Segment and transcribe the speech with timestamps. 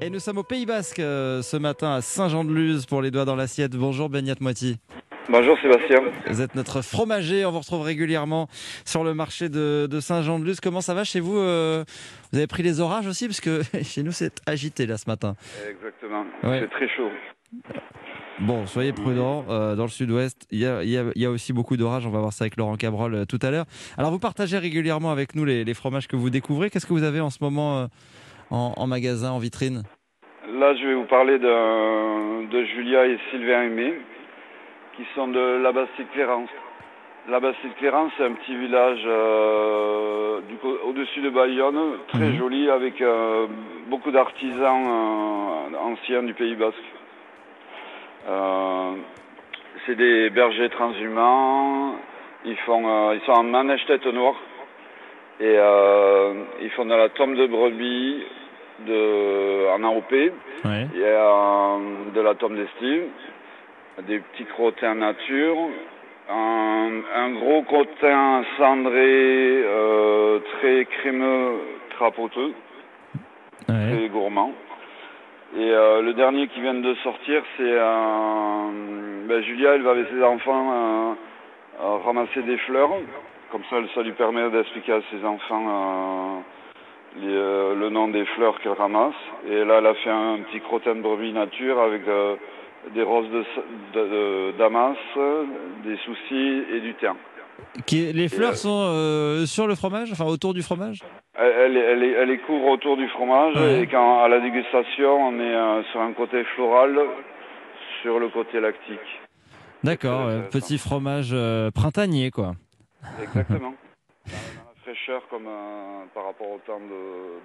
[0.00, 3.36] Et nous sommes au Pays Basque euh, ce matin à Saint-Jean-de-Luz pour les doigts dans
[3.36, 3.72] l'assiette.
[3.76, 4.78] Bonjour Beignat Moiti.
[5.28, 5.98] Bonjour Sébastien.
[6.26, 8.48] Vous êtes notre fromager, on vous retrouve régulièrement
[8.84, 10.58] sur le marché de, de Saint-Jean-de-Luz.
[10.60, 11.84] Comment ça va chez vous euh,
[12.32, 15.36] Vous avez pris les orages aussi Parce que chez nous c'est agité là ce matin.
[15.70, 16.60] Exactement, Ouais.
[16.62, 17.10] c'est très chaud.
[18.40, 19.44] Bon, soyez prudents.
[19.50, 22.06] euh, dans le sud-ouest, il y a, y y aussi beaucoup d'orages.
[22.06, 23.66] On va voir ça avec Laurent Cabrol euh, tout à l'heure.
[23.98, 26.70] Alors vous partagez régulièrement avec nous les, les fromages que vous découvrez.
[26.70, 27.86] Qu'est-ce que vous avez en ce moment
[28.50, 29.82] en, en magasin, en vitrine
[30.52, 33.94] Là, je vais vous parler de, de Julia et Sylvain Aimé,
[34.96, 36.48] qui sont de la Bastide-Clérance.
[37.28, 40.40] La Bastide-Clérance, c'est un petit village euh,
[40.86, 42.38] au-dessus de Bayonne, très Mhm.
[42.38, 43.46] joli, avec euh,
[43.88, 44.86] beaucoup d'artisans
[45.72, 46.76] euh, anciens du Pays Basque.
[49.86, 51.94] C'est des bergers transhumants.
[52.44, 54.34] Ils font, ils sont en manège tête noire
[55.40, 58.22] et euh, ils font de la tombe de brebis
[58.86, 60.12] de en AOP.
[60.12, 60.86] Ouais.
[60.94, 61.76] Il y a
[62.14, 63.04] de la tombe d'estime,
[64.06, 65.56] des petits crottins nature,
[66.30, 71.52] un, un gros crottin cendré euh, très crémeux,
[71.90, 72.52] crapoteux,
[73.68, 73.96] Ouais.
[73.96, 74.52] très gourmand.
[75.56, 77.74] Et euh, le dernier qui vient de sortir, c'est
[79.28, 81.16] ben, Julia, elle va avec ses enfants
[82.04, 82.90] ramasser des fleurs.
[83.50, 86.40] Comme ça, ça lui permet d'expliquer à ses enfants euh,
[87.20, 89.14] les, euh, le nom des fleurs qu'elle ramasse.
[89.48, 92.36] Et là, elle a fait un petit crottin de brebis nature avec euh,
[92.94, 94.00] des roses de, s- de-
[94.52, 94.96] de- damas,
[95.84, 97.16] des soucis et du thym.
[97.86, 101.00] Qui- les fleurs sont euh, sur le fromage, enfin autour du fromage?
[101.34, 103.82] Elle, elle, elle, autour du fromage Ouais.
[103.82, 106.98] et quand à la dégustation, on est euh, sur un côté floral,
[108.02, 108.98] sur le côté lactique.
[109.82, 111.34] D'accord, euh, petit fromage
[111.74, 112.52] printanier quoi.
[113.22, 113.74] Exactement.
[114.26, 116.80] dans, dans la fraîcheur comme euh, par rapport au temps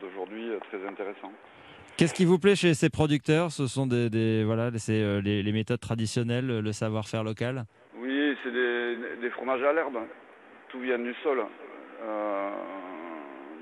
[0.00, 1.32] d'aujourd'hui, euh, très intéressant.
[1.96, 3.52] Qu'est-ce qui vous plaît chez ces producteurs?
[3.52, 7.64] Ce sont des, des- voilà, c'est euh, les, les méthodes traditionnelles, le savoir-faire local?
[7.96, 9.98] Oui, c'est des, des fromages à l'herbe.
[10.70, 11.44] Tout vient du sol.
[12.02, 12.50] Euh,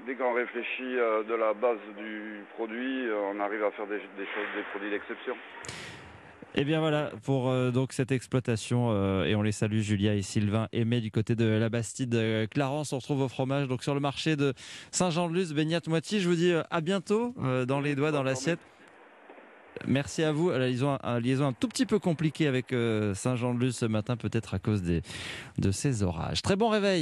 [0.07, 4.25] dès qu'on réfléchit euh, de la base du produit, on arrive à faire des, des
[4.33, 5.37] choses, des produits d'exception.
[6.55, 10.21] Et bien voilà pour euh, donc cette exploitation euh, et on les salue Julia et
[10.21, 12.93] Sylvain Aimé du côté de la Bastide euh, Clarence.
[12.93, 14.53] On retrouve au fromage donc sur le marché de
[14.91, 16.21] Saint-Jean-de-Luz, Beignat Moitié.
[16.21, 17.35] Je vous dis à bientôt
[17.67, 18.59] dans les doigts, dans l'assiette.
[19.87, 20.51] Merci à vous.
[20.51, 22.75] La liaison, une liaison un tout petit peu compliquée avec
[23.15, 25.03] Saint-Jean-de-Luz ce matin, peut-être à cause des,
[25.59, 26.43] de ces orages.
[26.43, 27.01] Très bon réveil.